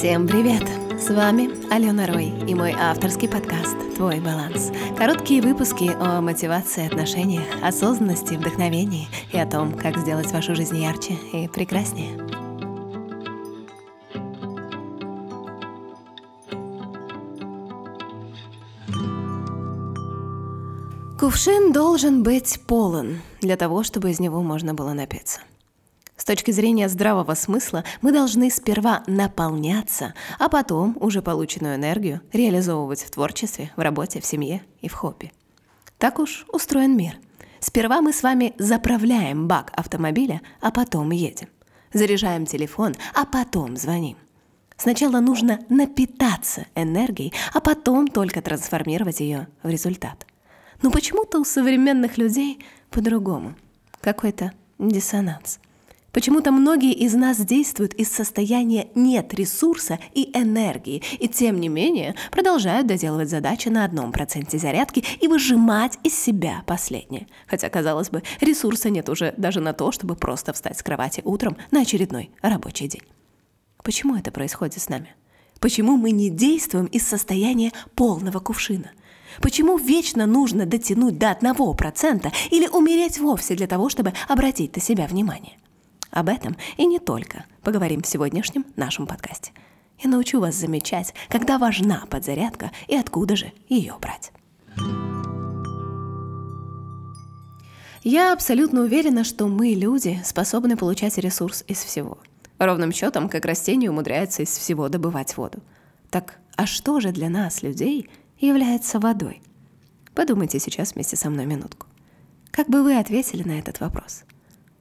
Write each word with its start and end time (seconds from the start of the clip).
Всем 0.00 0.26
привет! 0.26 0.62
С 0.98 1.10
вами 1.10 1.50
Алена 1.70 2.06
Рой 2.06 2.32
и 2.48 2.54
мой 2.54 2.72
авторский 2.72 3.28
подкаст 3.28 3.76
«Твой 3.96 4.18
баланс». 4.18 4.72
Короткие 4.96 5.42
выпуски 5.42 5.90
о 6.00 6.22
мотивации, 6.22 6.86
отношениях, 6.86 7.44
осознанности, 7.62 8.32
вдохновении 8.32 9.08
и 9.30 9.38
о 9.38 9.44
том, 9.44 9.74
как 9.74 9.98
сделать 9.98 10.32
вашу 10.32 10.54
жизнь 10.54 10.78
ярче 10.78 11.18
и 11.34 11.48
прекраснее. 11.48 12.16
Кувшин 21.20 21.74
должен 21.74 22.22
быть 22.22 22.58
полон 22.66 23.18
для 23.42 23.58
того, 23.58 23.82
чтобы 23.82 24.08
из 24.08 24.18
него 24.18 24.40
можно 24.40 24.72
было 24.72 24.94
напиться. 24.94 25.40
С 26.20 26.24
точки 26.24 26.50
зрения 26.50 26.90
здравого 26.90 27.32
смысла 27.32 27.82
мы 28.02 28.12
должны 28.12 28.50
сперва 28.50 29.02
наполняться, 29.06 30.12
а 30.38 30.50
потом 30.50 30.94
уже 31.00 31.22
полученную 31.22 31.76
энергию 31.76 32.20
реализовывать 32.30 33.00
в 33.00 33.10
творчестве, 33.10 33.72
в 33.74 33.80
работе, 33.80 34.20
в 34.20 34.26
семье 34.26 34.62
и 34.82 34.88
в 34.90 34.92
хобби. 34.92 35.32
Так 35.96 36.18
уж 36.18 36.44
устроен 36.52 36.94
мир. 36.94 37.16
Сперва 37.60 38.02
мы 38.02 38.12
с 38.12 38.22
вами 38.22 38.52
заправляем 38.58 39.48
бак 39.48 39.72
автомобиля, 39.74 40.42
а 40.60 40.70
потом 40.70 41.10
едем. 41.10 41.48
Заряжаем 41.94 42.44
телефон, 42.44 42.96
а 43.14 43.24
потом 43.24 43.78
звоним. 43.78 44.18
Сначала 44.76 45.20
нужно 45.20 45.60
напитаться 45.70 46.66
энергией, 46.74 47.32
а 47.54 47.60
потом 47.60 48.06
только 48.06 48.42
трансформировать 48.42 49.20
ее 49.20 49.48
в 49.62 49.70
результат. 49.70 50.26
Но 50.82 50.90
почему-то 50.90 51.40
у 51.40 51.46
современных 51.46 52.18
людей 52.18 52.62
по-другому. 52.90 53.54
Какой-то 54.02 54.52
диссонанс. 54.78 55.60
Почему-то 56.12 56.50
многие 56.50 56.92
из 56.92 57.14
нас 57.14 57.38
действуют 57.38 57.94
из 57.94 58.10
состояния 58.10 58.88
нет 58.94 59.32
ресурса 59.32 59.98
и 60.12 60.30
энергии, 60.36 61.02
и 61.18 61.28
тем 61.28 61.60
не 61.60 61.68
менее 61.68 62.16
продолжают 62.32 62.86
доделывать 62.86 63.30
задачи 63.30 63.68
на 63.68 63.84
одном 63.84 64.10
проценте 64.10 64.58
зарядки 64.58 65.04
и 65.20 65.28
выжимать 65.28 65.98
из 66.02 66.18
себя 66.18 66.62
последнее. 66.66 67.28
Хотя, 67.46 67.68
казалось 67.68 68.10
бы, 68.10 68.22
ресурса 68.40 68.90
нет 68.90 69.08
уже 69.08 69.34
даже 69.36 69.60
на 69.60 69.72
то, 69.72 69.92
чтобы 69.92 70.16
просто 70.16 70.52
встать 70.52 70.78
с 70.78 70.82
кровати 70.82 71.22
утром 71.24 71.56
на 71.70 71.82
очередной 71.82 72.30
рабочий 72.42 72.88
день. 72.88 73.02
Почему 73.84 74.16
это 74.16 74.32
происходит 74.32 74.80
с 74.80 74.88
нами? 74.88 75.14
Почему 75.60 75.96
мы 75.96 76.10
не 76.10 76.30
действуем 76.30 76.86
из 76.86 77.06
состояния 77.06 77.72
полного 77.94 78.40
кувшина? 78.40 78.90
Почему 79.40 79.78
вечно 79.78 80.26
нужно 80.26 80.66
дотянуть 80.66 81.18
до 81.18 81.30
одного 81.30 81.72
процента 81.74 82.32
или 82.50 82.66
умереть 82.66 83.18
вовсе 83.18 83.54
для 83.54 83.68
того, 83.68 83.88
чтобы 83.88 84.12
обратить 84.28 84.74
на 84.74 84.82
себя 84.82 85.06
внимание? 85.06 85.60
Об 86.10 86.28
этом 86.28 86.56
и 86.76 86.86
не 86.86 86.98
только 86.98 87.44
поговорим 87.62 88.02
в 88.02 88.06
сегодняшнем 88.06 88.64
нашем 88.76 89.06
подкасте. 89.06 89.52
Я 89.98 90.10
научу 90.10 90.40
вас 90.40 90.54
замечать, 90.54 91.14
когда 91.28 91.58
важна 91.58 92.04
подзарядка 92.08 92.70
и 92.88 92.96
откуда 92.96 93.36
же 93.36 93.52
ее 93.68 93.96
брать. 94.00 94.32
Я 98.02 98.32
абсолютно 98.32 98.80
уверена, 98.80 99.24
что 99.24 99.46
мы, 99.46 99.68
люди, 99.68 100.20
способны 100.24 100.76
получать 100.76 101.18
ресурс 101.18 101.64
из 101.68 101.84
всего. 101.84 102.18
Ровным 102.58 102.92
счетом, 102.92 103.28
как 103.28 103.44
растение 103.44 103.90
умудряется 103.90 104.42
из 104.42 104.48
всего 104.48 104.88
добывать 104.88 105.36
воду. 105.36 105.58
Так 106.08 106.38
а 106.56 106.66
что 106.66 107.00
же 107.00 107.12
для 107.12 107.28
нас, 107.28 107.62
людей, 107.62 108.08
является 108.38 108.98
водой? 109.00 109.42
Подумайте 110.14 110.58
сейчас 110.58 110.94
вместе 110.94 111.16
со 111.16 111.30
мной 111.30 111.46
минутку. 111.46 111.86
Как 112.50 112.68
бы 112.68 112.82
вы 112.82 112.98
ответили 112.98 113.42
на 113.42 113.58
этот 113.58 113.80
вопрос? 113.80 114.24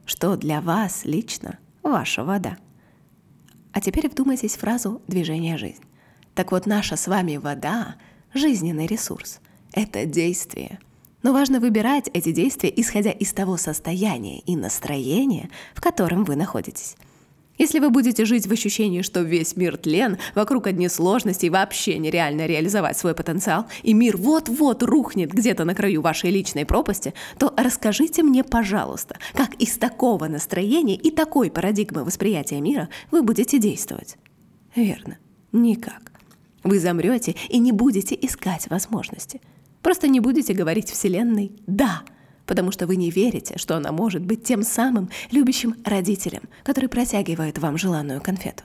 Что 0.10 0.36
для 0.36 0.60
вас 0.60 1.06
лично 1.06 1.60
ваша 1.84 2.24
вода. 2.24 2.58
А 3.74 3.80
теперь 3.80 4.10
вдумайтесь 4.10 4.56
в 4.56 4.60
фразу 4.60 5.04
«движение 5.08 5.56
жизнь». 5.56 5.84
Так 6.34 6.52
вот, 6.52 6.66
наша 6.66 6.96
с 6.96 7.08
вами 7.08 7.38
вода— 7.38 7.96
жизненный 8.34 8.88
ресурс. 8.88 9.40
Это 9.72 10.08
действие. 10.08 10.80
Но 11.22 11.32
важно 11.32 11.60
выбирать 11.60 12.10
эти 12.12 12.32
действия, 12.32 12.74
исходя 12.76 13.12
из 13.12 13.34
того 13.34 13.56
состояния 13.58 14.40
и 14.40 14.56
настроения, 14.56 15.52
в 15.76 15.82
котором 15.82 16.24
вы 16.24 16.36
находитесь. 16.36 16.96
Если 17.60 17.80
вы 17.80 17.90
будете 17.90 18.24
жить 18.24 18.48
в 18.48 18.52
ощущении, 18.54 19.02
что 19.02 19.20
весь 19.20 19.58
мир 19.58 19.78
тлен, 19.78 20.18
вокруг 20.34 20.66
одни 20.68 20.88
сложности 20.88 21.46
и 21.46 21.50
вообще 21.50 21.98
нереально 22.00 22.48
реализовать 22.48 22.98
свой 22.98 23.14
потенциал, 23.14 23.66
и 23.84 23.94
мир 23.94 24.16
вот-вот 24.16 24.82
рухнет 24.82 25.32
где-то 25.32 25.66
на 25.66 25.76
краю 25.76 26.02
вашей 26.02 26.32
личной 26.32 26.66
пропасти, 26.66 27.14
то 27.38 27.54
расскажите 27.58 28.24
мне, 28.24 28.46
пожалуйста, 28.46 29.18
как 29.34 29.54
из 29.56 29.78
такого 29.78 30.28
настроения 30.28 30.96
и 30.96 31.12
такой 31.12 31.52
парадигмы 31.52 32.06
восприятия 32.06 32.62
мира 32.62 32.88
вы 33.12 33.24
будете 33.24 33.60
действовать? 33.60 34.16
Верно, 34.74 35.18
никак. 35.52 36.14
Вы 36.64 36.80
замрете 36.80 37.36
и 37.50 37.60
не 37.60 37.74
будете 37.74 38.18
искать 38.22 38.70
возможности. 38.70 39.42
Просто 39.82 40.08
не 40.08 40.22
будете 40.22 40.54
говорить 40.54 40.90
Вселенной 40.90 41.52
«да», 41.68 42.04
потому 42.50 42.72
что 42.72 42.88
вы 42.88 42.96
не 42.96 43.12
верите, 43.12 43.60
что 43.60 43.78
она 43.78 43.92
может 43.92 44.24
быть 44.24 44.44
тем 44.44 44.64
самым 44.64 45.12
любящим 45.30 45.76
родителем, 45.86 46.42
который 46.64 46.90
протягивает 46.90 47.60
вам 47.60 47.78
желанную 47.78 48.22
конфету. 48.22 48.64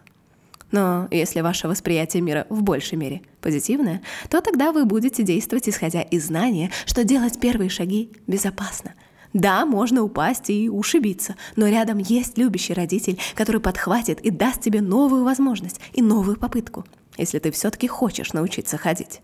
Но 0.73 1.07
если 1.11 1.43
ваше 1.43 1.69
восприятие 1.69 2.23
мира 2.23 2.47
в 2.49 2.63
большей 2.63 2.97
мере 2.97 3.21
позитивное, 3.43 4.01
то 4.31 4.41
тогда 4.41 4.73
вы 4.73 4.87
будете 4.87 5.23
действовать 5.23 5.69
исходя 5.69 6.01
из 6.01 6.27
знания, 6.29 6.71
что 6.87 7.05
делать 7.05 7.39
первые 7.39 7.69
шаги 7.69 8.11
безопасно. 8.27 8.95
Да, 9.35 9.67
можно 9.67 10.03
упасть 10.03 10.49
и 10.49 10.71
ушибиться, 10.71 11.37
но 11.55 11.69
рядом 11.69 11.99
есть 11.99 12.39
любящий 12.39 12.73
родитель, 12.73 13.19
который 13.35 13.61
подхватит 13.61 14.19
и 14.23 14.31
даст 14.31 14.63
тебе 14.63 14.81
новую 14.81 15.25
возможность 15.25 15.79
и 15.93 16.01
новую 16.01 16.39
попытку, 16.39 16.87
если 17.19 17.39
ты 17.39 17.51
все-таки 17.51 17.87
хочешь 17.87 18.33
научиться 18.33 18.79
ходить. 18.79 19.21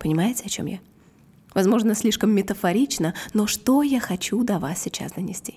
Понимаете, 0.00 0.42
о 0.46 0.48
чем 0.48 0.66
я? 0.66 0.80
Возможно, 1.54 1.94
слишком 1.94 2.30
метафорично, 2.30 3.14
но 3.34 3.46
что 3.46 3.82
я 3.82 4.00
хочу 4.00 4.42
до 4.44 4.58
вас 4.58 4.82
сейчас 4.82 5.12
донести? 5.12 5.56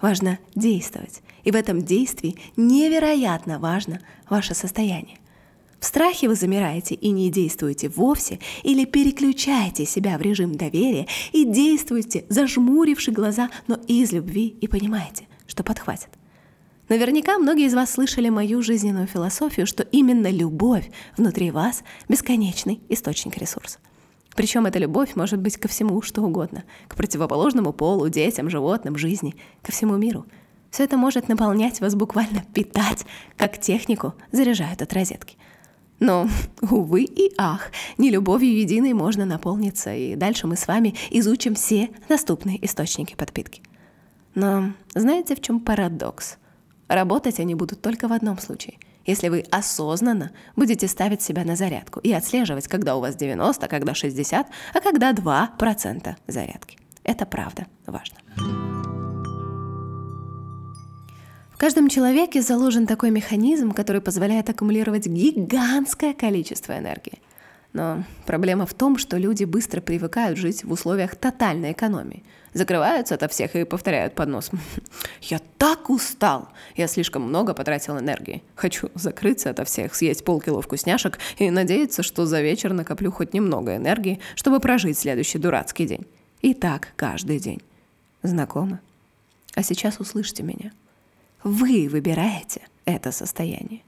Важно 0.00 0.38
действовать. 0.54 1.22
И 1.44 1.50
в 1.50 1.56
этом 1.56 1.82
действии 1.82 2.36
невероятно 2.56 3.58
важно 3.58 4.00
ваше 4.28 4.54
состояние. 4.54 5.18
В 5.78 5.86
страхе 5.86 6.28
вы 6.28 6.34
замираете 6.34 6.94
и 6.94 7.10
не 7.10 7.30
действуете 7.30 7.88
вовсе, 7.88 8.38
или 8.62 8.84
переключаете 8.84 9.86
себя 9.86 10.18
в 10.18 10.20
режим 10.20 10.54
доверия 10.54 11.06
и 11.32 11.44
действуете, 11.44 12.26
зажмуривши 12.28 13.10
глаза, 13.12 13.50
но 13.66 13.78
из 13.88 14.12
любви 14.12 14.54
и 14.60 14.68
понимаете, 14.68 15.26
что 15.46 15.64
подхватит. 15.64 16.10
Наверняка 16.90 17.38
многие 17.38 17.66
из 17.66 17.74
вас 17.74 17.92
слышали 17.92 18.28
мою 18.28 18.62
жизненную 18.62 19.06
философию, 19.06 19.66
что 19.66 19.84
именно 19.84 20.30
любовь 20.30 20.90
внутри 21.16 21.50
вас– 21.50 21.82
бесконечный 22.08 22.80
источник 22.88 23.38
ресурса. 23.38 23.78
Причем 24.40 24.64
эта 24.64 24.78
любовь 24.78 25.16
может 25.16 25.38
быть 25.38 25.58
ко 25.58 25.68
всему, 25.68 26.00
что 26.00 26.22
угодно. 26.22 26.64
К 26.88 26.96
противоположному 26.96 27.74
полу, 27.74 28.08
детям, 28.08 28.48
животным, 28.48 28.96
жизни, 28.96 29.36
ко 29.60 29.70
всему 29.70 29.98
миру. 29.98 30.24
Все 30.70 30.84
это 30.84 30.96
может 30.96 31.28
наполнять 31.28 31.82
вас, 31.82 31.94
буквально 31.94 32.42
питать, 32.54 33.04
как 33.36 33.60
технику 33.60 34.14
заряжают 34.32 34.80
от 34.80 34.94
розетки. 34.94 35.36
Но, 35.98 36.26
увы 36.62 37.02
и 37.02 37.34
ах, 37.36 37.70
не 37.98 38.08
любовью 38.08 38.58
единой 38.58 38.94
можно 38.94 39.26
наполниться, 39.26 39.94
и 39.94 40.16
дальше 40.16 40.46
мы 40.46 40.56
с 40.56 40.66
вами 40.66 40.94
изучим 41.10 41.54
все 41.54 41.90
доступные 42.08 42.64
источники 42.64 43.16
подпитки. 43.16 43.60
Но 44.34 44.72
знаете, 44.94 45.36
в 45.36 45.42
чем 45.42 45.60
парадокс? 45.60 46.38
Работать 46.88 47.40
они 47.40 47.54
будут 47.54 47.82
только 47.82 48.08
в 48.08 48.12
одном 48.14 48.38
случае– 48.38 48.78
если 49.10 49.28
вы 49.28 49.44
осознанно 49.50 50.30
будете 50.56 50.88
ставить 50.88 51.22
себя 51.22 51.44
на 51.44 51.56
зарядку 51.56 52.00
и 52.00 52.12
отслеживать, 52.12 52.68
когда 52.68 52.96
у 52.96 53.00
вас 53.00 53.16
90, 53.16 53.68
когда 53.68 53.94
60, 53.94 54.46
а 54.74 54.80
когда 54.80 55.12
2% 55.12 56.14
зарядки. 56.26 56.78
Это 57.04 57.26
правда 57.26 57.66
важно. 57.86 58.18
В 61.52 61.58
каждом 61.58 61.88
человеке 61.88 62.40
заложен 62.40 62.86
такой 62.86 63.10
механизм, 63.10 63.72
который 63.72 64.00
позволяет 64.00 64.48
аккумулировать 64.48 65.06
гигантское 65.06 66.14
количество 66.14 66.78
энергии. 66.78 67.20
Но 67.72 68.02
проблема 68.26 68.66
в 68.66 68.74
том, 68.74 68.98
что 68.98 69.16
люди 69.16 69.44
быстро 69.44 69.80
привыкают 69.80 70.38
жить 70.38 70.64
в 70.64 70.72
условиях 70.72 71.14
тотальной 71.14 71.72
экономии. 71.72 72.24
Закрываются 72.52 73.14
ото 73.14 73.28
всех 73.28 73.54
и 73.54 73.64
повторяют 73.64 74.16
под 74.16 74.28
нос. 74.28 74.50
«Я 75.20 75.40
так 75.56 75.88
устал! 75.88 76.48
Я 76.74 76.88
слишком 76.88 77.22
много 77.22 77.54
потратил 77.54 77.96
энергии. 77.98 78.42
Хочу 78.56 78.90
закрыться 78.94 79.50
ото 79.50 79.64
всех, 79.64 79.94
съесть 79.94 80.24
полкило 80.24 80.60
вкусняшек 80.60 81.18
и 81.38 81.48
надеяться, 81.50 82.02
что 82.02 82.26
за 82.26 82.40
вечер 82.42 82.72
накоплю 82.72 83.12
хоть 83.12 83.34
немного 83.34 83.76
энергии, 83.76 84.18
чтобы 84.34 84.58
прожить 84.58 84.98
следующий 84.98 85.38
дурацкий 85.38 85.86
день. 85.86 86.06
И 86.40 86.54
так 86.54 86.88
каждый 86.96 87.38
день. 87.38 87.62
Знакомы? 88.22 88.80
А 89.54 89.62
сейчас 89.62 90.00
услышьте 90.00 90.42
меня. 90.42 90.72
Вы 91.44 91.88
выбираете 91.88 92.62
это 92.84 93.12
состояние. 93.12 93.82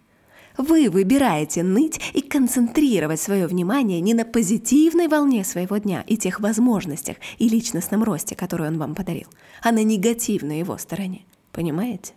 Вы 0.58 0.90
выбираете 0.90 1.62
ныть 1.62 2.00
и 2.12 2.20
концентрировать 2.20 3.20
свое 3.20 3.46
внимание 3.46 4.00
не 4.00 4.12
на 4.12 4.24
позитивной 4.24 5.08
волне 5.08 5.44
своего 5.44 5.78
дня 5.78 6.04
и 6.06 6.16
тех 6.16 6.40
возможностях 6.40 7.16
и 7.38 7.48
личностном 7.48 8.02
росте, 8.04 8.34
который 8.34 8.68
он 8.68 8.78
вам 8.78 8.94
подарил, 8.94 9.28
а 9.62 9.72
на 9.72 9.82
негативной 9.82 10.58
его 10.58 10.76
стороне. 10.76 11.24
Понимаете? 11.52 12.12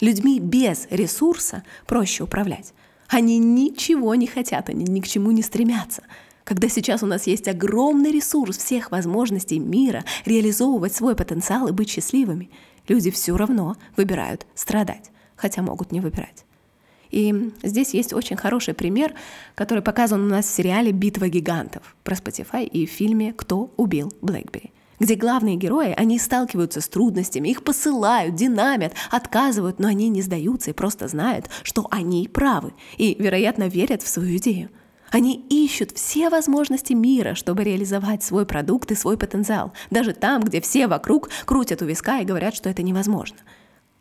Людьми 0.00 0.40
без 0.40 0.88
ресурса 0.90 1.62
проще 1.86 2.24
управлять, 2.24 2.74
Они 3.08 3.38
ничего 3.38 4.14
не 4.14 4.26
хотят, 4.26 4.68
они 4.68 4.84
ни 4.84 5.00
к 5.00 5.06
чему 5.06 5.30
не 5.30 5.42
стремятся. 5.42 6.02
Когда 6.42 6.68
сейчас 6.68 7.02
у 7.02 7.06
нас 7.06 7.26
есть 7.26 7.46
огромный 7.48 8.10
ресурс 8.10 8.58
всех 8.58 8.90
возможностей 8.90 9.58
мира 9.58 10.04
реализовывать 10.24 10.94
свой 10.94 11.14
потенциал 11.14 11.68
и 11.68 11.72
быть 11.72 11.90
счастливыми, 11.90 12.50
люди 12.88 13.10
все 13.10 13.36
равно 13.36 13.76
выбирают 13.96 14.46
страдать, 14.54 15.10
хотя 15.36 15.62
могут 15.62 15.92
не 15.92 16.00
выбирать. 16.00 16.44
И 17.14 17.52
здесь 17.62 17.94
есть 17.94 18.12
очень 18.12 18.36
хороший 18.36 18.74
пример, 18.74 19.14
который 19.54 19.84
показан 19.84 20.20
у 20.20 20.26
нас 20.26 20.46
в 20.46 20.50
сериале 20.50 20.90
«Битва 20.90 21.28
гигантов» 21.28 21.94
про 22.02 22.16
Spotify 22.16 22.66
и 22.66 22.86
в 22.86 22.90
фильме 22.90 23.32
«Кто 23.32 23.72
убил 23.76 24.12
Блэкбери», 24.20 24.72
где 24.98 25.14
главные 25.14 25.54
герои, 25.54 25.94
они 25.96 26.18
сталкиваются 26.18 26.80
с 26.80 26.88
трудностями, 26.88 27.50
их 27.50 27.62
посылают, 27.62 28.34
динамят, 28.34 28.94
отказывают, 29.12 29.78
но 29.78 29.86
они 29.86 30.08
не 30.08 30.22
сдаются 30.22 30.70
и 30.70 30.74
просто 30.74 31.06
знают, 31.06 31.50
что 31.62 31.86
они 31.92 32.26
правы 32.26 32.72
и, 32.96 33.14
вероятно, 33.16 33.68
верят 33.68 34.02
в 34.02 34.08
свою 34.08 34.36
идею. 34.38 34.70
Они 35.12 35.46
ищут 35.48 35.92
все 35.92 36.30
возможности 36.30 36.94
мира, 36.94 37.36
чтобы 37.36 37.62
реализовать 37.62 38.24
свой 38.24 38.44
продукт 38.44 38.90
и 38.90 38.96
свой 38.96 39.16
потенциал, 39.16 39.72
даже 39.88 40.14
там, 40.14 40.42
где 40.42 40.60
все 40.60 40.88
вокруг 40.88 41.30
крутят 41.44 41.80
у 41.80 41.84
виска 41.84 42.18
и 42.18 42.24
говорят, 42.24 42.56
что 42.56 42.68
это 42.68 42.82
невозможно– 42.82 43.36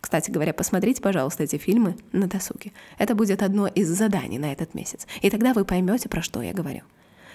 кстати 0.04 0.30
говоря, 0.30 0.54
посмотрите, 0.54 1.02
пожалуйста, 1.02 1.44
эти 1.44 1.56
фильмы 1.56 1.96
на 2.12 2.28
досуге. 2.28 2.74
Это 2.98 3.16
будет 3.16 3.42
одно 3.42 3.68
из 3.68 3.88
заданий 3.88 4.38
на 4.38 4.52
этот 4.52 4.74
месяц. 4.74 5.08
И 5.22 5.30
тогда 5.30 5.54
вы 5.54 5.64
поймете, 5.64 6.10
про 6.10 6.22
что 6.22 6.42
я 6.42 6.52
говорю. 6.52 6.82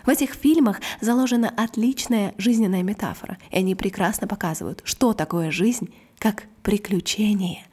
В 0.05 0.11
этих 0.11 0.35
фильмах 0.35 0.82
заложена 1.00 1.49
отличная 1.56 2.35
жизненная 2.37 2.82
метафора, 2.82 3.38
и 3.50 3.56
они 3.56 3.75
прекрасно 3.75 4.29
показывают, 4.29 4.82
что 4.85 5.15
такое 5.15 5.50
жизнь 5.50 5.94
как 6.19 6.44
приключение. 6.62 7.65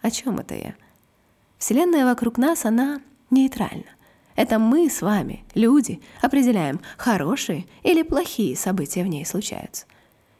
О 0.00 0.10
чем 0.10 0.38
это 0.38 0.54
я? 0.54 0.76
Вселенная 1.58 2.06
вокруг 2.06 2.38
нас, 2.38 2.64
она 2.64 3.02
нейтральна. 3.30 3.84
Это 4.34 4.58
мы 4.58 4.88
с 4.88 5.02
вами, 5.02 5.44
люди, 5.54 6.00
определяем, 6.22 6.80
хорошие 6.96 7.66
или 7.82 8.02
плохие 8.02 8.56
события 8.56 9.04
в 9.04 9.08
ней 9.08 9.26
случаются. 9.26 9.84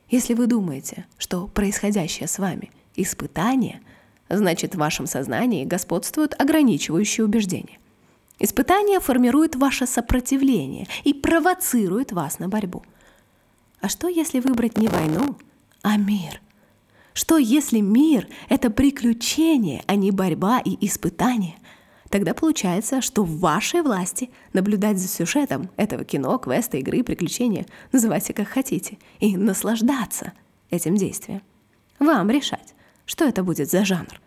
Если 0.09 0.33
вы 0.33 0.47
думаете, 0.47 1.05
что 1.19 1.47
происходящее 1.47 2.27
с 2.27 2.39
вами– 2.39 2.71
Испытание 2.97 3.81
значит 4.29 4.75
в 4.75 4.79
вашем 4.79 5.06
сознании 5.06 5.65
господствуют 5.65 6.35
ограничивающие 6.41 7.25
убеждения. 7.25 7.79
Испытание 8.39 9.00
формирует 9.00 9.56
ваше 9.56 9.87
сопротивление 9.87 10.89
и 11.05 11.15
провоцирует 11.15 12.12
вас 12.12 12.39
на 12.39 12.49
борьбу. 12.49 12.83
А 13.81 13.89
что, 13.89 14.09
если 14.09 14.41
выбрать 14.41 14.77
не 14.79 14.89
войну, 14.89 15.37
а 15.83 15.97
мир? 15.97 16.41
Что, 17.15 17.37
если 17.37 17.81
мир— 17.81 18.27
это 18.49 18.71
приключение, 18.71 19.83
а 19.87 19.97
не 19.97 20.11
борьба 20.11 20.61
и 20.61 20.77
испытание? 20.87 21.56
Тогда 22.09 22.35
получается, 22.35 23.00
что 23.00 23.25
в 23.25 23.39
вашей 23.39 23.83
власти 23.83 24.31
наблюдать 24.53 24.99
за 24.99 25.09
сюжетом 25.09 25.71
этого 25.77 26.05
кино, 26.05 26.37
квеста, 26.39 26.77
игры, 26.77 27.03
приключения, 27.03 27.67
называйте 27.91 28.35
как 28.35 28.49
хотите, 28.49 28.99
и 29.19 29.37
наслаждаться 29.37 30.33
этим 30.71 30.97
действием. 30.97 31.43
Вам 31.99 32.31
решать. 32.31 32.71
Что 33.04 33.25
это 33.25 33.43
будет 33.43 33.70
за 33.70 33.84
жанр? 33.84 34.20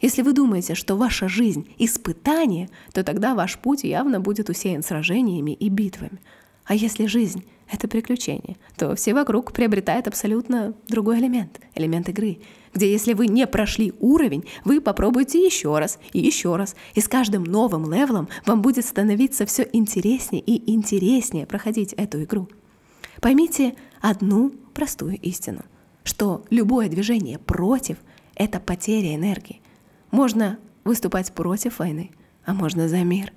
Если 0.00 0.22
вы 0.22 0.32
думаете, 0.32 0.74
что 0.74 0.96
ваша 0.96 1.28
жизнь— 1.28 1.66
испытание, 1.78 2.68
то 2.92 3.02
тогда 3.02 3.34
ваш 3.34 3.58
путь 3.58 3.84
явно 3.84 4.20
будет 4.20 4.50
усеян 4.50 4.82
сражениями 4.82 5.52
и 5.52 5.68
битвами. 5.68 6.20
А 6.66 6.74
если 6.74 7.06
жизнь— 7.06 7.44
это 7.70 7.88
приключение, 7.88 8.56
то 8.76 8.94
все 8.96 9.14
вокруг 9.14 9.52
приобретают 9.52 10.06
абсолютно 10.06 10.74
другой 10.88 11.20
элемент, 11.20 11.60
элемент 11.74 12.08
игры, 12.08 12.38
где 12.74 12.90
если 12.90 13.14
вы 13.14 13.28
не 13.28 13.46
прошли 13.46 13.94
уровень, 14.00 14.44
вы 14.64 14.80
попробуете 14.80 15.44
еще 15.44 15.78
раз 15.78 15.98
и 16.12 16.18
еще 16.18 16.56
раз, 16.56 16.74
и 16.94 17.00
с 17.00 17.08
каждым 17.08 17.44
новым 17.44 17.90
левелом 17.90 18.28
вам 18.44 18.60
будет 18.60 18.84
становиться 18.84 19.46
все 19.46 19.66
интереснее 19.72 20.42
и 20.42 20.70
интереснее 20.70 21.46
проходить 21.46 21.92
эту 21.94 22.22
игру. 22.24 22.48
Поймите 23.20 23.74
одну 24.02 24.52
простую 24.74 25.18
истину 25.20 25.62
что 26.04 26.44
любое 26.50 26.88
движение 26.88 27.38
против— 27.38 27.98
это 28.36 28.60
потеря 28.60 29.14
энергии. 29.14 29.60
Можно 30.10 30.58
выступать 30.84 31.32
против 31.32 31.80
войны, 31.80 32.10
а 32.44 32.54
можно 32.54 32.88
за 32.88 32.98
мир. 32.98 33.32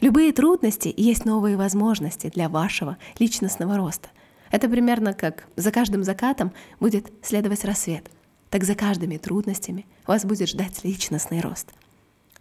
Любые 0.00 0.32
трудности 0.32 0.92
есть 0.96 1.24
новые 1.24 1.56
возможности 1.56 2.28
для 2.28 2.48
вашего 2.48 2.98
личностного 3.18 3.76
роста. 3.76 4.10
Это 4.50 4.68
примерно 4.68 5.14
как 5.14 5.48
за 5.56 5.72
каждым 5.72 6.04
закатом 6.04 6.52
будет 6.78 7.10
следовать 7.22 7.64
рассвет, 7.64 8.10
так 8.50 8.64
за 8.64 8.74
каждыми 8.74 9.16
трудностями 9.16 9.86
вас 10.06 10.24
будет 10.24 10.50
ждать 10.50 10.84
личностный 10.84 11.40
рост. 11.40 11.72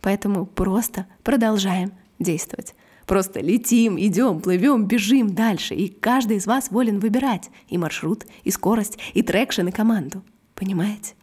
Поэтому 0.01 0.45
просто 0.45 1.07
продолжаем 1.23 1.93
действовать. 2.19 2.75
Просто 3.05 3.39
летим, 3.39 3.99
идем, 3.99 4.41
плывем, 4.41 4.85
бежим 4.85 5.35
дальше, 5.35 5.75
и 5.75 5.89
каждый 5.89 6.37
из 6.37 6.47
вас 6.47 6.71
волен 6.71 6.99
выбирать 6.99 7.51
и 7.67 7.77
маршрут, 7.77 8.25
и 8.43 8.51
скорость, 8.51 8.97
и 9.13 9.21
traction, 9.21 9.67
и 9.67 9.71
команду. 9.71 10.23
Понимаете? 10.55 11.13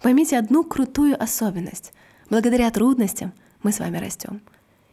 Поймите 0.00 0.38
одну 0.38 0.64
крутую 0.64 1.20
особенность. 1.22 1.92
Благодаря 2.30 2.70
трудностям 2.70 3.32
мы 3.62 3.72
с 3.72 3.78
вами 3.78 3.98
растем. 3.98 4.40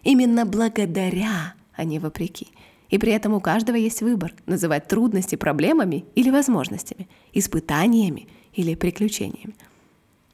Именно 0.04 0.46
благодаря, 0.46 1.54
а 1.74 1.84
не 1.86 2.00
вопреки. 2.00 2.48
И 2.90 2.98
при 2.98 3.12
этом 3.12 3.34
у 3.34 3.40
каждого 3.40 3.76
есть 3.76 4.02
выбор— 4.02 4.34
называть 4.46 4.88
трудности 4.88 5.36
проблемами 5.36 6.06
или 6.16 6.30
возможностями, 6.30 7.08
испытаниями 7.32 8.28
или 8.54 8.76
приключениями. 8.76 9.56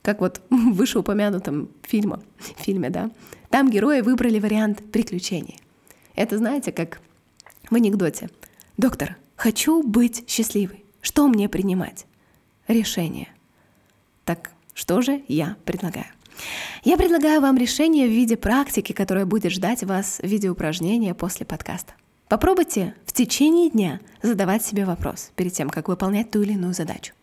Как 0.01 0.19
вот 0.21 0.41
в 0.49 0.73
вышеупомянутом 0.73 1.69
фильме, 1.83 2.17
фильме, 2.57 2.89
да, 2.89 3.11
там 3.49 3.69
герои 3.69 4.01
выбрали 4.01 4.39
вариант 4.39 4.91
приключений. 4.91 5.59
Это 6.15 6.37
знаете, 6.37 6.71
как 6.71 7.01
в 7.69 7.75
анекдоте. 7.75 8.29
«Доктор, 8.77 9.17
хочу 9.35 9.83
быть 9.83 10.29
счастливой. 10.29 10.83
Что 11.01 11.27
мне 11.27 11.49
принимать?» 11.49 12.05
Решение. 12.67 13.29
Так 14.25 14.51
что 14.75 15.01
же 15.01 15.23
я 15.27 15.57
предлагаю? 15.65 16.05
Я 16.83 16.97
предлагаю 16.97 17.41
вам 17.41 17.57
решение 17.57 18.07
в 18.07 18.11
виде 18.11 18.37
практики, 18.37 18.93
которая 18.93 19.25
будет 19.25 19.51
ждать 19.51 19.83
вас 19.83 20.19
в 20.21 20.27
виде 20.27 20.49
упражнения 20.49 21.13
после 21.13 21.45
подкаста. 21.45 21.93
Попробуйте 22.27 22.93
в 23.05 23.11
течение 23.11 23.71
дня 23.71 23.99
задавать 24.21 24.63
себе 24.63 24.85
вопрос 24.85 25.31
перед 25.35 25.51
тем, 25.51 25.69
как 25.69 25.87
выполнять 25.87 26.29
ту 26.29 26.41
или 26.43 26.53
иную 26.53 26.73
задачу. 26.73 27.13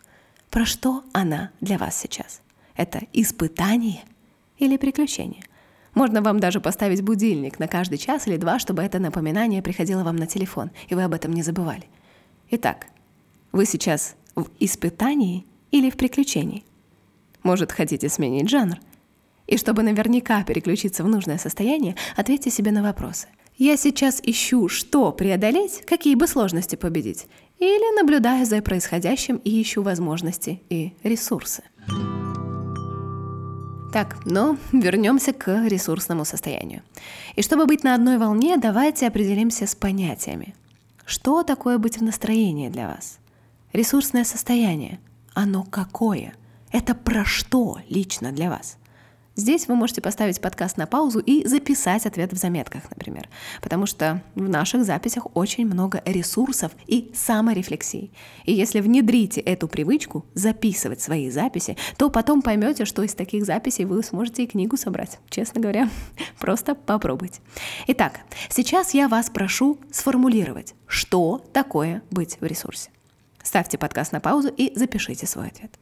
Про 0.51 0.67
что 0.67 1.05
она 1.13 1.51
для 1.61 1.79
вас 1.79 1.97
сейчас? 1.97 2.41
Это 2.75 3.03
испытание 3.13 4.03
или 4.59 4.77
приключение? 4.77 5.45
Можно 5.97 6.21
вам 6.21 6.39
даже 6.41 6.61
поставить 6.61 7.01
будильник 7.01 7.59
на 7.59 7.69
каждый 7.69 7.97
час 7.97 8.29
или 8.29 8.37
два, 8.37 8.59
чтобы 8.59 8.83
это 8.83 8.99
напоминание 8.99 9.63
приходило 9.63 10.05
вам 10.05 10.17
на 10.17 10.27
телефон, 10.27 10.71
и 10.89 10.95
вы 10.95 11.03
об 11.03 11.15
этом 11.15 11.33
не 11.33 11.43
забывали. 11.43 11.85
Итак, 12.51 12.89
вы 13.51 13.65
сейчас 13.65 14.15
в 14.35 14.49
испытании 14.61 15.47
или 15.71 15.89
в 15.89 15.97
приключении? 15.97 16.65
Может, 17.43 17.73
хотите 17.73 18.11
сменить 18.11 18.51
жанр? 18.51 18.77
И 19.47 19.57
чтобы 19.57 19.83
наверняка 19.83 20.45
переключиться 20.45 21.03
в 21.03 21.09
нужное 21.09 21.39
состояние, 21.39 21.97
ответьте 22.15 22.51
себе 22.51 22.73
на 22.73 22.83
вопросы. 22.83 23.29
Я 23.57 23.79
сейчас 23.79 24.21
ищу, 24.23 24.69
что 24.69 25.13
преодолеть, 25.13 25.83
какие 25.87 26.15
бы 26.15 26.27
сложности 26.27 26.77
победить, 26.77 27.27
или 27.59 27.99
наблюдаю 27.99 28.45
за 28.45 28.61
происходящим 28.61 29.37
и 29.37 29.63
ищу 29.63 29.83
возможности 29.83 30.61
и 30.69 30.93
ресурсы. 31.03 31.63
Так, 33.97 34.27
но 34.27 34.59
вернемся 34.73 35.33
к 35.33 35.67
ресурсному 35.67 36.27
состоянию. 36.27 36.83
И 37.35 37.41
чтобы 37.41 37.65
быть 37.65 37.83
на 37.83 37.95
одной 37.95 38.19
волне, 38.19 38.59
давайте 38.59 39.07
определимся 39.07 39.67
с 39.67 39.75
понятиями. 39.75 40.55
Что 41.07 41.43
такое 41.43 41.79
быть 41.79 41.97
в 41.97 42.03
настроении 42.03 42.69
для 42.69 42.89
вас? 42.89 43.19
Ресурсное 43.73 44.25
состояние. 44.25 45.01
Оно 45.33 45.63
какое? 45.63 46.35
Это 46.73 46.95
про 46.95 47.25
что 47.25 47.79
лично 47.89 48.33
для 48.33 48.51
вас? 48.51 48.77
Здесь 49.39 49.69
вы 49.69 49.77
можете 49.77 50.01
поставить 50.01 50.41
подкаст 50.41 50.79
на 50.79 50.87
паузу 50.87 51.19
и 51.19 51.47
записать 51.47 52.07
ответ 52.07 52.33
в 52.33 52.39
заметках, 52.39 52.85
например, 52.89 53.29
потому 53.61 53.85
что 53.85 54.23
в 54.35 54.49
наших 54.49 54.83
записях 54.83 55.27
очень 55.35 55.67
много 55.67 56.03
ресурсов 56.07 56.73
и 56.87 57.13
саморефлексии. 57.15 58.11
И 58.47 58.55
если 58.55 58.81
внедрите 58.81 59.43
эту 59.43 59.69
привычку 59.69 60.25
записывать 60.33 61.03
свои 61.03 61.29
записи, 61.29 61.77
то 61.99 62.09
потом 62.09 62.41
поймете, 62.41 62.87
что 62.87 63.03
из 63.03 63.13
таких 63.13 63.45
записей 63.45 63.85
вы 63.85 64.03
сможете 64.03 64.45
и 64.45 64.47
книгу 64.47 64.79
собрать. 64.79 65.19
Честно 65.29 65.61
говоря, 65.61 65.91
просто 66.41 66.75
попробуйте. 66.75 67.43
Итак, 67.89 68.21
сейчас 68.49 68.95
я 68.95 69.07
вас 69.07 69.29
прошу 69.29 69.79
сформулировать, 69.93 70.75
что 70.87 71.45
такое 71.53 72.03
быть 72.11 72.39
в 72.41 72.45
ресурсе. 72.47 72.89
Ставьте 73.43 73.77
подкаст 73.77 74.13
на 74.13 74.21
паузу 74.21 74.49
и 74.49 74.73
запишите 74.75 75.27
свой 75.27 75.49
ответ. 75.49 75.79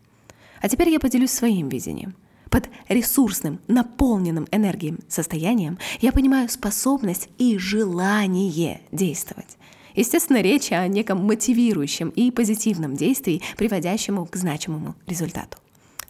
А 0.61 0.69
теперь 0.69 0.89
я 0.89 0.99
поделюсь 0.99 1.31
своим 1.31 1.69
видением– 1.69 2.17
под 2.55 2.71
ресурсным, 2.89 3.59
наполненным 3.67 4.47
энергией 4.53 4.95
состоянием 5.09 5.77
я 6.01 6.13
понимаю 6.13 6.49
способность 6.49 7.29
и 7.37 7.59
желание 7.59 8.81
действовать. 8.93 9.59
Естественно, 9.97 10.41
речь 10.41 10.71
о 10.71 10.87
неком 10.87 11.19
мотивирующем 11.19 12.11
и 12.11 12.31
позитивном 12.31 12.95
действии, 12.95 13.43
приводящему 13.57 14.27
к 14.27 14.37
значимому 14.37 14.95
результату. 15.09 15.59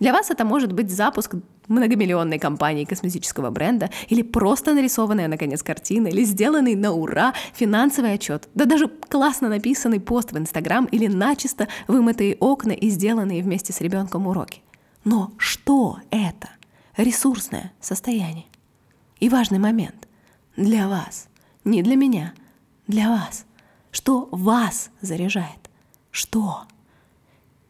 Для 0.01 0.13
вас 0.13 0.31
это 0.31 0.45
может 0.45 0.75
быть 0.75 0.91
запуск 0.91 1.37
многомиллионной 1.69 2.39
компании 2.39 2.85
косметического 2.85 3.49
бренда 3.49 3.89
или 4.11 4.21
просто 4.21 4.75
нарисованная, 4.75 5.29
наконец, 5.29 5.63
картина, 5.63 6.09
или 6.09 6.25
сделанный 6.25 6.75
на 6.75 6.93
ура 6.93 7.33
финансовый 7.55 8.13
отчет, 8.13 8.51
да 8.55 8.67
даже 8.67 8.89
классно 8.89 9.49
написанный 9.49 9.99
пост 9.99 10.33
в 10.33 10.37
Инстаграм 10.37 10.85
или 10.85 11.07
начисто 11.07 11.69
вымытые 11.89 12.37
окна 12.37 12.73
и 12.73 12.91
сделанные 12.91 13.43
вместе 13.43 13.73
с 13.73 13.81
ребенком 13.81 14.27
уроки. 14.27 14.64
Но 15.05 15.33
что 15.37 15.99
это? 16.11 16.51
Ресурсное 16.97 17.73
состояние. 17.81 18.47
И 19.21 19.29
важный 19.29 19.59
момент 19.59 20.09
для 20.57 20.89
вас, 20.89 21.29
не 21.65 21.83
для 21.83 21.97
меня, 21.97 22.35
для 22.87 23.09
вас. 23.11 23.45
Что 23.91 24.29
вас 24.31 24.91
заряжает? 25.01 25.71
Что? 26.11 26.65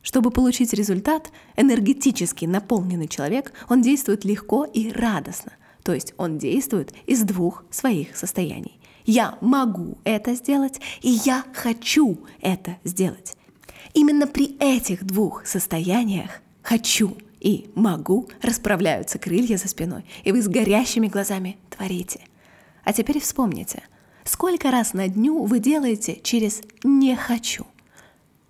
Чтобы 0.03 0.31
получить 0.31 0.73
результат, 0.75 1.31
энергетически 1.57 2.45
наполненный 2.45 3.09
человек, 3.09 3.53
он 3.69 3.83
действует 3.83 4.25
легко 4.25 4.65
и 4.65 4.93
радостно. 4.93 5.53
То 5.83 5.93
есть 5.93 6.15
он 6.17 6.39
действует 6.39 6.95
из 7.07 7.23
двух 7.23 7.65
своих 7.71 8.17
состояний. 8.17 8.79
Я 9.07 9.37
могу 9.41 9.99
это 10.05 10.35
сделать, 10.35 10.81
и 11.03 11.11
я 11.25 11.45
хочу 11.53 12.19
это 12.41 12.77
сделать. 12.85 13.37
Именно 13.93 14.27
при 14.27 14.57
этих 14.59 15.05
двух 15.05 15.47
состояниях 15.47 16.41
«хочу» 16.65 17.17
и 17.41 17.71
«могу» 17.77 18.29
расправляются 18.43 19.19
крылья 19.19 19.57
за 19.57 19.69
спиной, 19.69 20.05
и 20.25 20.33
вы 20.33 20.43
с 20.43 20.49
горящими 20.49 21.09
глазами 21.09 21.59
творите. 21.71 22.21
А 22.83 22.93
теперь 22.93 23.21
вспомните, 23.21 23.83
сколько 24.25 24.71
раз 24.71 24.95
на 24.95 25.07
дню 25.07 25.45
вы 25.45 25.61
делаете 25.61 26.19
через 26.23 26.63
«не 26.83 27.15
хочу», 27.15 27.67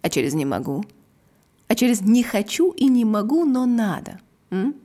а 0.01 0.09
через 0.09 0.33
«не 0.33 0.45
могу», 0.45 0.85
а 1.67 1.75
через 1.75 2.01
«не 2.01 2.23
хочу» 2.23 2.71
и 2.71 2.87
«не 2.87 3.05
могу, 3.05 3.45
но 3.45 3.67
надо». 3.67 4.21
М? 4.51 4.77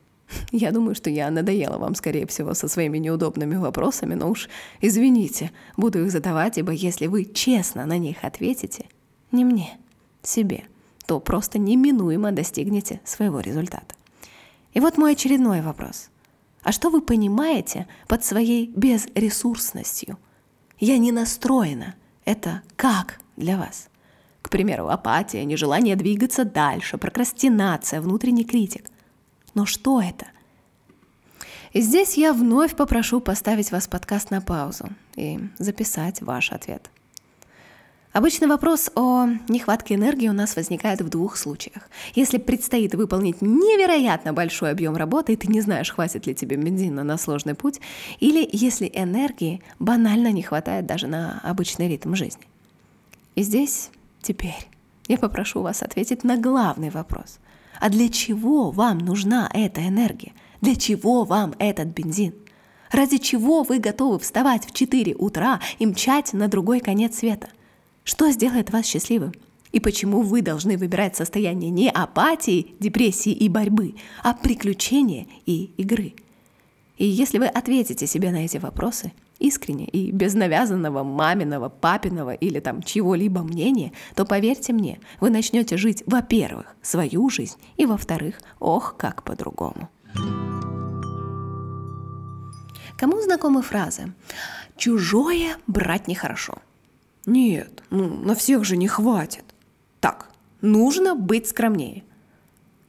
Я 0.50 0.72
думаю, 0.72 0.94
что 0.94 1.10
я 1.10 1.30
надоела 1.30 1.78
вам, 1.78 1.94
скорее 1.94 2.26
всего, 2.26 2.54
со 2.54 2.68
своими 2.68 2.98
неудобными 2.98 3.56
вопросами, 3.56 4.14
но 4.14 4.30
уж 4.30 4.48
извините, 4.80 5.50
буду 5.76 6.04
их 6.04 6.10
задавать, 6.10 6.58
ибо 6.58 6.72
если 6.72 7.06
вы 7.06 7.24
честно 7.24 7.86
на 7.86 7.98
них 7.98 8.18
ответите, 8.22 8.86
не 9.30 9.44
мне, 9.44 9.78
себе, 10.22 10.64
то 11.08 11.20
просто 11.20 11.58
неминуемо 11.58 12.32
достигнете 12.32 13.00
своего 13.02 13.40
результата. 13.40 13.94
И 14.74 14.80
вот 14.80 14.98
мой 14.98 15.12
очередной 15.12 15.62
вопрос. 15.62 16.10
А 16.62 16.70
что 16.70 16.90
вы 16.90 17.00
понимаете 17.00 17.86
под 18.08 18.24
своей 18.24 18.66
безресурсностью? 18.66 20.18
Я 20.78 20.98
не 20.98 21.10
настроена. 21.10 21.94
Это 22.26 22.60
как 22.76 23.20
для 23.38 23.56
вас? 23.56 23.88
К 24.42 24.50
примеру, 24.50 24.88
апатия, 24.88 25.46
нежелание 25.46 25.96
двигаться 25.96 26.44
дальше, 26.44 26.98
прокрастинация, 26.98 28.02
внутренний 28.02 28.44
критик. 28.44 28.90
Но 29.54 29.64
что 29.64 30.02
это? 30.02 30.26
И 31.72 31.80
здесь 31.80 32.18
я 32.18 32.34
вновь 32.34 32.76
попрошу 32.76 33.20
поставить 33.22 33.72
вас 33.72 33.88
подкаст 33.88 34.30
на 34.30 34.42
паузу 34.42 34.90
и 35.16 35.40
записать 35.58 36.20
ваш 36.20 36.52
ответ. 36.52 36.90
Обычно 38.12 38.48
вопрос 38.48 38.90
о 38.94 39.26
нехватке 39.48 39.94
энергии 39.94 40.28
у 40.28 40.32
нас 40.32 40.56
возникает 40.56 41.00
в 41.02 41.08
двух 41.08 41.36
случаях. 41.36 41.90
Если 42.14 42.38
предстоит 42.38 42.94
выполнить 42.94 43.42
невероятно 43.42 44.32
большой 44.32 44.70
объем 44.70 44.96
работы, 44.96 45.34
и 45.34 45.36
ты 45.36 45.46
не 45.46 45.60
знаешь, 45.60 45.90
хватит 45.90 46.26
ли 46.26 46.34
тебе 46.34 46.56
бензина 46.56 47.04
на 47.04 47.18
сложный 47.18 47.54
путь, 47.54 47.80
или 48.18 48.48
если 48.50 48.90
энергии 48.92 49.62
банально 49.78 50.32
не 50.32 50.42
хватает 50.42 50.86
даже 50.86 51.06
на 51.06 51.40
обычный 51.44 51.88
ритм 51.88 52.14
жизни. 52.14 52.44
И 53.34 53.42
здесь 53.42 53.90
Теперь 54.22 54.68
я 55.06 55.16
попрошу 55.16 55.62
вас 55.62 55.82
ответить 55.82 56.24
на 56.24 56.36
главный 56.36 56.90
вопрос. 56.90 57.38
А 57.80 57.88
для 57.88 58.08
чего 58.08 58.70
вам 58.70 58.98
нужна 58.98 59.48
эта 59.54 59.86
энергия? 59.86 60.32
Для 60.60 60.76
чего 60.76 61.24
вам 61.24 61.54
этот 61.58 61.88
бензин? 61.88 62.34
Ради 62.90 63.18
чего 63.18 63.62
вы 63.62 63.78
готовы 63.78 64.18
вставать 64.18 64.66
в 64.66 64.72
4 64.72 65.14
утра 65.14 65.60
и 65.78 65.86
мчать 65.86 66.32
на 66.32 66.48
другой 66.48 66.80
конец 66.80 67.18
света? 67.18 67.48
Что 68.08 68.30
сделает 68.30 68.70
вас 68.70 68.86
счастливым? 68.86 69.34
И 69.70 69.80
почему 69.80 70.22
вы 70.22 70.40
должны 70.40 70.78
выбирать 70.78 71.14
состояние 71.14 71.70
не 71.70 71.90
апатии, 71.90 72.74
депрессии 72.80 73.32
и 73.32 73.50
борьбы, 73.50 73.96
а 74.22 74.32
приключения 74.32 75.26
и 75.44 75.74
игры? 75.76 76.14
И 76.96 77.04
если 77.04 77.36
вы 77.36 77.44
ответите 77.44 78.06
себе 78.06 78.30
на 78.30 78.46
эти 78.46 78.56
вопросы– 78.56 79.12
искренне 79.38 79.84
и 79.84 80.10
без 80.10 80.32
навязанного 80.32 81.02
маминого, 81.02 81.68
папиного 81.68 82.32
или 82.32 82.60
там 82.60 82.82
чего-либо 82.82 83.42
мнения, 83.42 83.92
то 84.14 84.24
поверьте 84.24 84.72
мне, 84.72 85.00
вы 85.20 85.28
начнете 85.28 85.76
жить, 85.76 86.02
во-первых, 86.06 86.76
свою 86.80 87.28
жизнь, 87.28 87.58
и 87.76 87.84
во-вторых, 87.84 88.36
ох, 88.58 88.96
как 88.96 89.22
по-другому. 89.22 89.90
Кому 92.96 93.20
знакомы 93.20 93.60
фразы 93.60 94.14
«чужое 94.78 95.58
брать 95.66 96.08
нехорошо»? 96.08 96.54
Нет, 97.28 97.82
ну 97.90 98.08
на 98.08 98.34
всех 98.34 98.64
же 98.64 98.78
не 98.78 98.88
хватит. 98.88 99.44
Так, 100.00 100.30
нужно 100.62 101.14
быть 101.14 101.46
скромнее. 101.46 102.02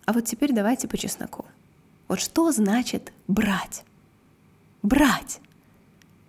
А 0.06 0.14
вот 0.14 0.24
теперь 0.26 0.54
давайте 0.54 0.88
по 0.88 0.98
чесноку. 0.98 1.44
Вот 2.08 2.22
что 2.22 2.50
значит 2.54 3.12
брать? 3.28 3.84
Брать. 4.82 5.42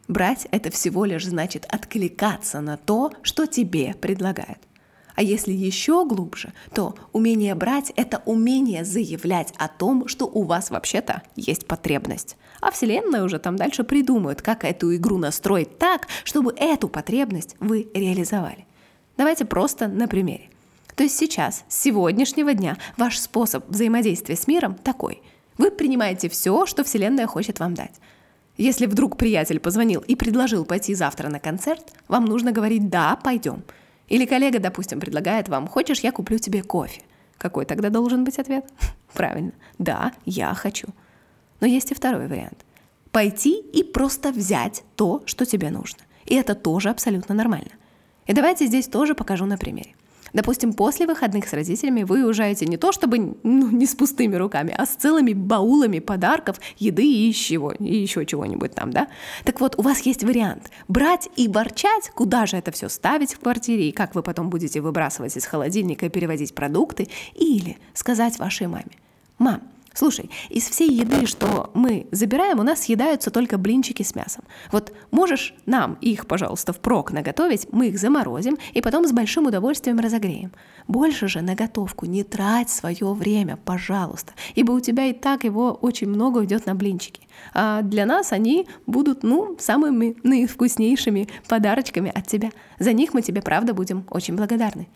Брать— 0.08 0.48
это 0.50 0.72
всего 0.72 1.04
лишь 1.04 1.24
значит 1.24 1.66
откликаться 1.66 2.60
на 2.60 2.76
то, 2.76 3.12
что 3.22 3.46
тебе 3.46 3.94
предлагают. 3.94 4.58
А 5.20 5.22
если 5.22 5.52
еще 5.52 6.06
глубже, 6.06 6.54
то 6.72 6.94
умение 7.12 7.54
брать— 7.54 7.92
это 7.96 8.22
умение 8.24 8.86
заявлять 8.86 9.52
о 9.58 9.68
том, 9.68 10.08
что 10.08 10.24
у 10.24 10.44
вас 10.44 10.70
вообще-то 10.70 11.20
есть 11.36 11.66
потребность. 11.66 12.38
А 12.62 12.70
Вселенная 12.70 13.22
уже 13.22 13.38
там 13.38 13.56
дальше 13.56 13.84
придумает, 13.84 14.40
как 14.40 14.64
эту 14.64 14.96
игру 14.96 15.18
настроить 15.18 15.76
так, 15.76 16.08
чтобы 16.24 16.54
эту 16.56 16.88
потребность 16.88 17.54
вы 17.60 17.90
реализовали. 17.92 18.64
Давайте 19.18 19.44
просто 19.44 19.88
на 19.88 20.08
примере. 20.08 20.48
То 20.96 21.02
есть 21.02 21.18
сейчас, 21.18 21.64
с 21.68 21.78
сегодняшнего 21.78 22.54
дня, 22.54 22.78
ваш 22.96 23.18
способ 23.18 23.68
взаимодействия 23.68 24.36
с 24.36 24.46
миром 24.46 24.74
такой. 24.74 25.20
Вы 25.58 25.70
принимаете 25.70 26.30
все, 26.30 26.64
что 26.64 26.82
Вселенная 26.82 27.26
хочет 27.26 27.60
вам 27.60 27.74
дать. 27.74 28.00
Если 28.56 28.86
вдруг 28.86 29.18
приятель 29.18 29.60
позвонил 29.60 30.00
и 30.00 30.16
предложил 30.16 30.64
пойти 30.64 30.94
завтра 30.94 31.28
на 31.28 31.40
концерт, 31.40 31.92
вам 32.08 32.24
нужно 32.24 32.52
говорить 32.52 32.88
«да, 32.88 33.16
пойдем». 33.22 33.64
Или 34.10 34.26
коллега, 34.26 34.58
допустим, 34.58 35.00
предлагает 35.00 35.48
вам 35.48 35.66
«хочешь, 35.66 36.00
я 36.00 36.12
куплю 36.12 36.38
тебе 36.38 36.62
кофе». 36.62 37.02
Какой 37.38 37.64
тогда 37.64 37.88
должен 37.88 38.24
быть 38.24 38.38
ответ? 38.38 38.66
Правильно, 39.14 39.52
«да, 39.78 40.12
я 40.26 40.52
хочу». 40.52 40.88
Но 41.60 41.66
есть 41.66 41.92
и 41.92 41.94
второй 41.94 42.26
вариант. 42.26 42.64
Пойти 43.12 43.60
и 43.60 43.82
просто 43.82 44.32
взять 44.32 44.82
то, 44.96 45.22
что 45.26 45.46
тебе 45.46 45.70
нужно. 45.70 46.00
И 46.26 46.34
это 46.34 46.54
тоже 46.54 46.90
абсолютно 46.90 47.34
нормально. 47.34 47.70
И 48.26 48.32
давайте 48.32 48.66
здесь 48.66 48.88
тоже 48.88 49.14
покажу 49.14 49.46
на 49.46 49.56
примере. 49.56 49.94
Допустим, 50.32 50.72
после 50.72 51.06
выходных 51.06 51.48
с 51.48 51.52
родителями 51.52 52.02
вы 52.02 52.24
уезжаете 52.24 52.66
не 52.66 52.76
то 52.76 52.92
чтобы 52.92 53.36
ну, 53.42 53.70
не 53.70 53.86
с 53.86 53.94
пустыми 53.94 54.36
руками, 54.36 54.74
а 54.76 54.86
с 54.86 54.90
целыми 54.90 55.32
баулами 55.32 55.98
подарков, 55.98 56.60
еды 56.78 57.04
и 57.04 57.32
чего, 57.32 57.72
и 57.72 57.96
еще 57.96 58.24
чего-нибудь 58.26 58.74
там, 58.74 58.90
да? 58.92 59.08
Так 59.44 59.60
вот, 59.60 59.78
у 59.78 59.82
вас 59.82 60.00
есть 60.02 60.24
вариант 60.24 60.70
брать 60.88 61.28
и 61.36 61.48
ворчать, 61.48 62.10
куда 62.14 62.46
же 62.46 62.56
это 62.56 62.70
все 62.70 62.88
ставить 62.88 63.34
в 63.34 63.40
квартире, 63.40 63.88
и 63.88 63.92
как 63.92 64.14
вы 64.14 64.22
потом 64.22 64.50
будете 64.50 64.80
выбрасывать 64.80 65.36
из 65.36 65.46
холодильника 65.46 66.06
и 66.06 66.08
переводить 66.08 66.54
продукты, 66.54 67.08
или 67.34 67.78
сказать 67.94 68.38
вашей 68.38 68.66
маме, 68.66 68.90
мам, 69.38 69.62
Слушай, 69.92 70.30
из 70.48 70.68
всей 70.68 70.90
еды, 70.90 71.26
что 71.26 71.70
мы 71.74 72.06
забираем, 72.12 72.60
у 72.60 72.62
нас 72.62 72.82
съедаются 72.82 73.30
только 73.30 73.58
блинчики 73.58 74.02
с 74.02 74.14
мясом. 74.14 74.44
Вот 74.70 74.92
можешь 75.10 75.54
нам 75.66 75.94
их, 76.00 76.26
пожалуйста, 76.26 76.72
впрок 76.72 77.10
наготовить, 77.10 77.66
мы 77.72 77.88
их 77.88 77.98
заморозим 77.98 78.56
и 78.72 78.80
потом 78.82 79.06
с 79.06 79.12
большим 79.12 79.46
удовольствием 79.46 79.98
разогреем. 79.98 80.52
Больше 80.86 81.26
же 81.26 81.40
на 81.40 81.54
готовку 81.54 82.06
не 82.06 82.22
трать 82.22 82.70
свое 82.70 83.12
время, 83.12 83.56
пожалуйста, 83.56 84.32
ибо 84.54 84.72
у 84.72 84.80
тебя 84.80 85.06
и 85.06 85.12
так 85.12 85.42
его 85.44 85.72
очень 85.72 86.08
много 86.08 86.38
уйдет 86.38 86.66
на 86.66 86.74
блинчики. 86.74 87.26
А 87.52 87.82
для 87.82 88.06
нас 88.06 88.32
они 88.32 88.68
будут, 88.86 89.24
ну, 89.24 89.56
самыми 89.58 90.16
наивкуснейшими 90.22 91.28
подарочками 91.48 92.12
от 92.14 92.26
тебя. 92.26 92.50
За 92.78 92.92
них 92.92 93.12
мы 93.12 93.22
тебе, 93.22 93.42
правда, 93.42 93.74
будем 93.74 94.06
очень 94.10 94.36
благодарны. 94.36 94.88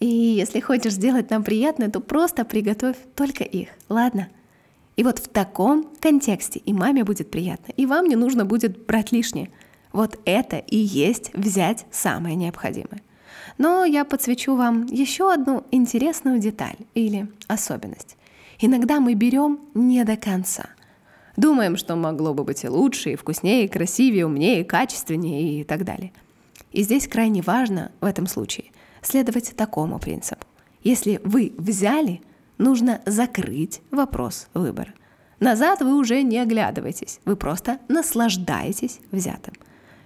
И 0.00 0.06
если 0.06 0.60
хочешь 0.60 0.94
сделать 0.94 1.30
нам 1.30 1.44
приятное, 1.44 1.90
то 1.90 2.00
просто 2.00 2.46
приготовь 2.46 2.96
только 3.14 3.44
их, 3.44 3.68
ладно? 3.90 4.28
И 4.96 5.04
вот 5.04 5.18
в 5.18 5.28
таком 5.28 5.90
контексте 6.00 6.58
и 6.58 6.72
маме 6.72 7.04
будет 7.04 7.30
приятно, 7.30 7.72
и 7.76 7.86
вам 7.86 8.06
не 8.06 8.16
нужно 8.16 8.46
будет 8.46 8.86
брать 8.86 9.12
лишнее. 9.12 9.50
Вот 9.92 10.18
это 10.24 10.56
и 10.56 10.76
есть 10.76 11.32
взять 11.34 11.86
самое 11.90 12.34
необходимое. 12.34 13.02
Но 13.58 13.84
я 13.84 14.04
подсвечу 14.06 14.54
вам 14.54 14.86
еще 14.86 15.32
одну 15.32 15.64
интересную 15.70 16.38
деталь 16.38 16.76
или 16.94 17.28
особенность. 17.46 18.16
Иногда 18.58 19.00
мы 19.00 19.14
берем 19.14 19.60
не 19.74 20.02
до 20.04 20.16
конца. 20.16 20.66
Думаем, 21.36 21.76
что 21.76 21.96
могло 21.96 22.32
бы 22.32 22.44
быть 22.44 22.64
и 22.64 22.68
лучше, 22.68 23.12
и 23.12 23.16
вкуснее, 23.16 23.64
и 23.64 23.68
красивее, 23.68 24.26
умнее, 24.26 24.60
и 24.60 24.64
качественнее 24.64 25.60
и 25.60 25.64
так 25.64 25.84
далее. 25.84 26.12
И 26.72 26.82
здесь 26.82 27.06
крайне 27.06 27.42
важно 27.42 27.92
в 28.00 28.06
этом 28.06 28.26
случае 28.26 28.66
следовать 29.02 29.54
такому 29.56 29.98
принципу. 29.98 30.44
Если 30.82 31.20
вы 31.24 31.52
взяли, 31.56 32.22
нужно 32.58 33.00
закрыть 33.06 33.80
вопрос 33.90 34.48
выбора. 34.54 34.92
Назад 35.40 35.80
вы 35.80 35.94
уже 35.94 36.22
не 36.22 36.38
оглядываетесь, 36.38 37.20
вы 37.24 37.36
просто 37.36 37.78
наслаждаетесь 37.88 39.00
взятым. 39.10 39.54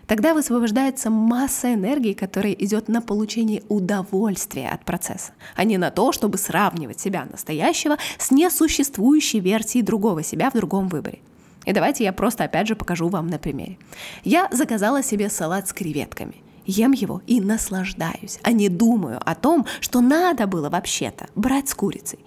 Тогда 0.06 0.34
высвобождается 0.34 1.10
масса 1.10 1.72
энергии, 1.74 2.12
которая 2.12 2.52
идет 2.52 2.88
на 2.88 3.00
получение 3.00 3.62
удовольствия 3.68 4.68
от 4.68 4.84
процесса, 4.84 5.32
а 5.56 5.64
не 5.64 5.78
на 5.78 5.90
то, 5.90 6.12
чтобы 6.12 6.38
сравнивать 6.38 7.00
себя 7.00 7.26
настоящего 7.30 7.96
с 8.18 8.30
несуществующей 8.30 9.40
версией 9.40 9.84
другого 9.84 10.22
себя 10.22 10.50
в 10.50 10.54
другом 10.54 10.88
выборе. 10.88 11.20
И 11.64 11.72
давайте 11.72 12.04
я 12.04 12.12
просто 12.12 12.44
опять 12.44 12.68
же 12.68 12.76
покажу 12.76 13.08
вам 13.08 13.28
на 13.28 13.38
примере. 13.38 13.78
Я 14.22 14.48
заказала 14.52 15.02
себе 15.02 15.30
салат 15.30 15.68
с 15.68 15.72
креветками. 15.72 16.43
Ем 16.66 16.92
его 16.92 17.22
и 17.26 17.40
наслаждаюсь, 17.40 18.38
а 18.42 18.52
не 18.52 18.68
думаю 18.68 19.20
о 19.24 19.34
том, 19.34 19.66
что 19.80 20.00
надо 20.00 20.46
было 20.46 20.70
вообще-то 20.70 21.28
брать 21.34 21.68
с 21.68 21.74
курицей. 21.74 22.20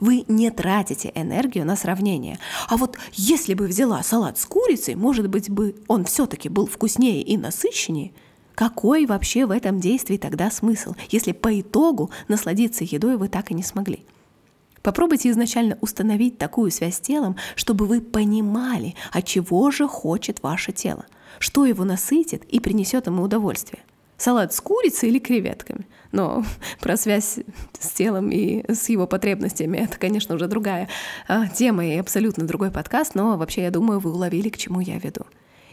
Вы 0.00 0.24
не 0.28 0.50
тратите 0.50 1.10
энергию 1.14 1.64
на 1.64 1.76
сравнение. 1.76 2.38
А 2.68 2.76
вот 2.76 2.98
если 3.12 3.54
бы 3.54 3.66
взяла 3.66 4.02
салат 4.02 4.38
с 4.38 4.44
курицей, 4.44 4.94
может 4.94 5.28
быть 5.28 5.48
бы 5.48 5.76
он 5.88 6.04
все-таки 6.04 6.48
был 6.48 6.66
вкуснее 6.66 7.22
и 7.22 7.36
насыщеннее, 7.36 8.12
какой 8.54 9.06
вообще 9.06 9.46
в 9.46 9.50
этом 9.50 9.80
действии 9.80 10.16
тогда 10.16 10.50
смысл, 10.50 10.94
если 11.10 11.32
по 11.32 11.60
итогу 11.60 12.10
насладиться 12.28 12.84
едой 12.84 13.16
вы 13.16 13.28
так 13.28 13.50
и 13.50 13.54
не 13.54 13.62
смогли? 13.62 14.04
Попробуйте 14.82 15.30
изначально 15.30 15.76
установить 15.80 16.38
такую 16.38 16.70
связь 16.70 16.96
с 16.96 17.00
телом, 17.00 17.36
чтобы 17.54 17.86
вы 17.86 18.00
понимали, 18.00 18.94
от 19.12 19.24
чего 19.24 19.70
же 19.70 19.88
хочет 19.88 20.42
ваше 20.42 20.72
тело, 20.72 21.06
что 21.38 21.66
его 21.66 21.84
насытит 21.84 22.44
и 22.44 22.60
принесет 22.60 23.06
ему 23.06 23.22
удовольствие– 23.22 23.82
салат 24.16 24.54
с 24.54 24.60
курицей 24.60 25.08
или 25.08 25.18
креветками. 25.18 25.86
Но 26.12 26.44
про 26.80 26.96
связь 26.96 27.38
с 27.78 27.88
телом 27.90 28.30
и 28.30 28.64
с 28.72 28.88
его 28.88 29.06
потребностями 29.06 29.78
это, 29.78 29.98
конечно, 29.98 30.34
уже 30.34 30.46
другая 30.48 30.88
а, 31.28 31.48
тема 31.48 31.86
и 31.86 31.96
абсолютно 31.96 32.46
другой 32.46 32.70
подкаст, 32.70 33.14
но 33.14 33.36
вообще 33.36 33.62
я 33.62 33.70
думаю, 33.70 34.00
вы 34.00 34.12
уловили, 34.12 34.48
к 34.48 34.58
чему 34.58 34.80
я 34.80 34.98
веду. 34.98 35.22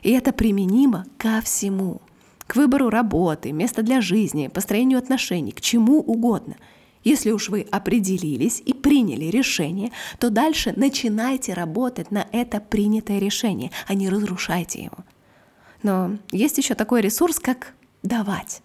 И 0.01 0.11
это 0.11 0.33
применимо 0.33 1.05
ко 1.17 1.41
всему. 1.41 2.01
К 2.45 2.57
выбору 2.57 2.89
работы, 2.89 3.53
места 3.53 3.83
для 3.83 4.01
жизни, 4.01 4.49
построению 4.49 4.99
отношений, 4.99 5.53
к 5.53 5.61
чему 5.61 5.99
угодно. 5.99 6.55
Если 7.05 7.31
уж 7.31 7.49
вы 7.49 7.67
определились 7.71 8.61
и 8.65 8.73
приняли 8.73 9.25
решение, 9.25 9.91
то 10.19 10.29
дальше 10.29 10.73
начинайте 10.75 11.53
работать 11.53 12.11
на 12.11 12.27
это 12.31 12.59
принятое 12.61 13.19
решение, 13.19 13.71
а 13.87 13.93
не 13.93 14.09
разрушайте 14.09 14.83
его. 14.83 14.97
Но 15.83 16.17
есть 16.31 16.57
еще 16.57 16.75
такой 16.75 17.01
ресурс, 17.01 17.39
как 17.39 17.73
давать. 18.01 18.61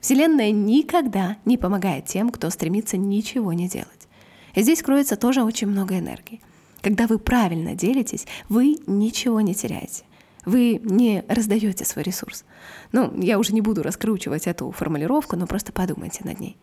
Вселенная 0.00 0.50
никогда 0.50 1.36
не 1.44 1.58
помогает 1.58 2.06
тем, 2.06 2.30
кто 2.30 2.48
стремится 2.48 2.96
ничего 2.96 3.52
не 3.52 3.68
делать. 3.68 4.08
И 4.54 4.62
здесь 4.62 4.82
кроется 4.82 5.16
тоже 5.16 5.42
очень 5.42 5.66
много 5.66 5.98
энергии. 5.98 6.40
Когда 6.80 7.06
вы 7.06 7.18
правильно 7.18 7.74
делитесь, 7.74 8.26
вы 8.48 8.76
ничего 8.86 9.40
не 9.40 9.54
теряете. 9.54 10.04
Вы 10.46 10.80
не 10.82 11.22
раздаете 11.28 11.84
свой 11.84 12.02
ресурс. 12.02 12.44
Ну, 12.92 13.12
я 13.20 13.38
уже 13.38 13.52
не 13.52 13.60
буду 13.60 13.82
раскручивать 13.82 14.46
эту 14.46 14.70
формулировку, 14.70 15.36
но 15.36 15.46
просто 15.46 15.72
подумайте 15.72 16.20
над 16.24 16.40
ней. 16.40 16.56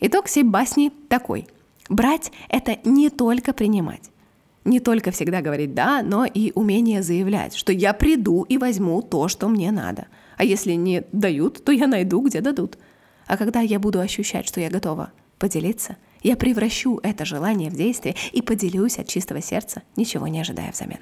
Итог 0.00 0.26
всей 0.26 0.42
басни 0.42 0.92
такой. 1.08 1.48
Брать— 1.88 2.30
это 2.50 2.78
не 2.84 3.08
только 3.08 3.54
принимать. 3.54 4.10
Не 4.68 4.80
только 4.80 5.10
всегда 5.10 5.40
говорить 5.40 5.74
«да», 5.74 6.02
но 6.02 6.24
и 6.24 6.52
умение 6.54 7.02
заявлять, 7.02 7.54
что 7.54 7.72
я 7.72 7.92
приду 7.92 8.42
и 8.42 8.58
возьму 8.58 9.02
то, 9.02 9.28
что 9.28 9.48
мне 9.48 9.72
надо— 9.72 10.06
а 10.38 10.44
если 10.44 10.72
не 10.72 11.04
дают, 11.12 11.64
то 11.64 11.72
я 11.72 11.86
найду, 11.86 12.20
где 12.22 12.40
дадут. 12.40 12.78
А 13.26 13.36
когда 13.36 13.60
я 13.60 13.78
буду 13.78 14.00
ощущать, 14.00 14.46
что 14.46 14.60
я 14.60 14.70
готова 14.70 15.12
поделиться, 15.38 15.96
я 16.22 16.36
превращу 16.36 17.00
это 17.02 17.24
желание 17.24 17.70
в 17.70 17.74
действие 17.74 18.14
и 18.32 18.40
поделюсь 18.40 18.98
от 18.98 19.08
чистого 19.08 19.42
сердца, 19.42 19.82
ничего 19.96 20.28
не 20.28 20.40
ожидая 20.40 20.72
взамен. 20.72 21.00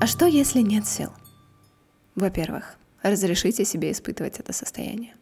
А 0.00 0.06
что, 0.06 0.26
если 0.26 0.60
нет 0.60 0.86
сил? 0.86 1.10
Во-первых, 2.14 2.76
разрешите 3.02 3.64
себе 3.64 3.90
испытывать 3.90 4.38
это 4.38 4.52
состояние. 4.52 5.14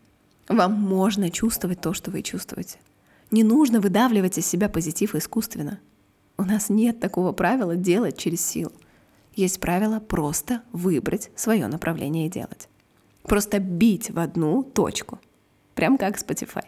Вам 0.48 0.74
можно 0.74 1.30
чувствовать 1.30 1.80
то, 1.80 1.94
что 1.94 2.10
вы 2.10 2.22
чувствуете. 2.22 2.78
Не 3.30 3.42
нужно 3.42 3.80
выдавливать 3.80 4.36
из 4.36 4.46
себя 4.46 4.68
позитив 4.68 5.14
искусственно. 5.14 5.80
У 6.42 6.44
нас 6.44 6.70
нет 6.70 6.98
такого 6.98 7.30
правила 7.30 7.76
делать 7.76 8.18
через 8.18 8.44
силу. 8.44 8.72
Есть 9.36 9.60
правило 9.60 10.00
просто 10.00 10.62
выбрать 10.72 11.30
свое 11.36 11.68
направление 11.68 12.26
и 12.26 12.30
делать. 12.30 12.68
Просто 13.22 13.60
бить 13.60 14.10
в 14.10 14.18
одну 14.18 14.64
точку. 14.64 15.20
Прям 15.76 15.96
как 15.96 16.20
Spotify. 16.20 16.64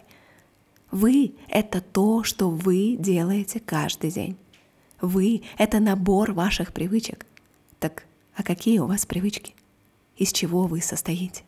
Вы— 0.91 1.35
это 1.49 1.81
то, 1.81 2.23
что 2.23 2.49
вы 2.49 2.95
делаете 2.97 3.59
каждый 3.59 4.11
день. 4.11 4.37
Вы— 5.01 5.43
это 5.57 5.81
набор 5.81 6.31
ваших 6.31 6.71
привычек. 6.71 7.25
Так 7.79 8.05
а 8.33 8.43
какие 8.43 8.79
у 8.79 8.85
вас 8.85 9.05
привычки? 9.05 9.55
Из 10.15 10.31
чего 10.31 10.67
вы 10.67 10.79
состоите? 10.79 11.43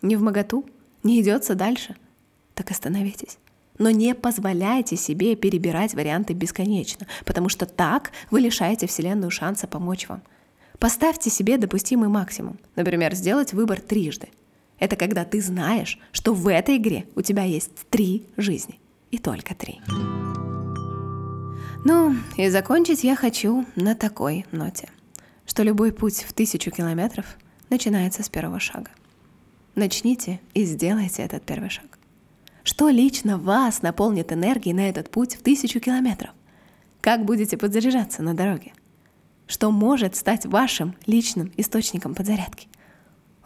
Не 0.00 0.16
в 0.16 0.22
моготу? 0.22 0.64
Не 1.02 1.20
идется 1.20 1.54
дальше? 1.54 1.96
Так 2.54 2.70
остановитесь 2.70 3.36
но 3.78 3.90
не 3.90 4.14
позволяйте 4.14 4.96
себе 4.96 5.36
перебирать 5.36 5.94
варианты 5.94 6.34
бесконечно, 6.34 7.06
потому 7.24 7.48
что 7.48 7.66
так 7.66 8.12
вы 8.30 8.40
лишаете 8.40 8.86
Вселенную 8.86 9.30
шанса 9.30 9.66
помочь 9.66 10.08
вам. 10.08 10.22
Поставьте 10.78 11.30
себе 11.30 11.56
допустимый 11.56 12.08
максимум, 12.08 12.58
например, 12.74 13.14
сделать 13.14 13.52
выбор 13.52 13.80
трижды. 13.80 14.28
Это 14.78 14.96
когда 14.96 15.24
ты 15.24 15.40
знаешь, 15.40 15.98
что 16.12 16.34
в 16.34 16.48
этой 16.48 16.76
игре 16.76 17.06
у 17.14 17.22
тебя 17.22 17.44
есть 17.44 17.70
три 17.88 18.26
жизни. 18.36 18.78
И 19.10 19.18
только 19.18 19.54
три. 19.54 19.80
Ну, 21.84 22.16
и 22.36 22.48
закончить 22.48 23.04
я 23.04 23.14
хочу 23.14 23.64
на 23.76 23.94
такой 23.94 24.44
ноте, 24.50 24.88
что 25.46 25.62
любой 25.62 25.92
путь 25.92 26.24
в 26.28 26.32
тысячу 26.32 26.70
километров 26.72 27.24
начинается 27.70 28.22
с 28.22 28.28
первого 28.28 28.58
шага. 28.58 28.90
Начните 29.76 30.40
и 30.52 30.64
сделайте 30.64 31.22
этот 31.22 31.44
первый 31.44 31.70
шаг. 31.70 31.95
Что 32.66 32.88
лично 32.88 33.38
вас 33.38 33.82
наполнит 33.82 34.32
энергией 34.32 34.74
на 34.74 34.88
этот 34.88 35.08
путь 35.08 35.36
в 35.36 35.42
тысячу 35.42 35.78
километров? 35.78 36.32
Как 37.00 37.24
будете 37.24 37.56
подзаряжаться 37.56 38.24
на 38.24 38.34
дороге? 38.34 38.72
Что 39.46 39.70
может 39.70 40.16
стать 40.16 40.46
вашим 40.46 40.96
личным 41.06 41.52
источником 41.56 42.16
подзарядки? 42.16 42.66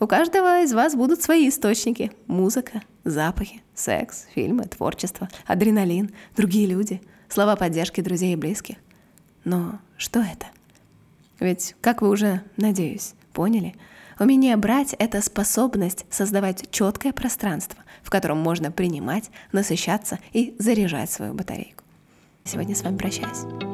У 0.00 0.06
каждого 0.06 0.62
из 0.62 0.72
вас 0.72 0.94
будут 0.94 1.20
свои 1.20 1.50
источники. 1.50 2.12
Музыка, 2.28 2.80
запахи, 3.04 3.62
секс, 3.74 4.24
фильмы, 4.35 4.64
творчество, 4.64 5.28
адреналин, 5.46 6.12
другие 6.35 6.66
люди, 6.66 7.02
слова 7.28 7.56
поддержки 7.56 8.00
друзей 8.00 8.33
и 8.33 8.37
близких. 8.37 8.76
Но 9.44 9.80
что 9.98 10.20
это? 10.20 10.46
Ведь, 11.40 11.76
как 11.83 12.00
вы 12.00 12.09
уже, 12.09 12.40
надеюсь, 12.56 13.12
поняли, 13.35 13.74
умение 14.20 14.56
брать— 14.56 14.94
это 14.98 15.22
способность 15.22 16.06
создавать 16.11 16.70
четкое 16.70 17.12
пространство, 17.12 17.83
в 18.02 18.11
котором 18.11 18.38
можно 18.38 18.70
принимать, 18.70 19.30
насыщаться 19.52 20.18
и 20.33 20.54
заряжать 20.59 21.11
свою 21.11 21.35
батарейку. 21.35 21.85
Сегодня 22.44 22.74
с 22.74 22.83
вами 22.83 22.96
прощаюсь. 22.96 23.69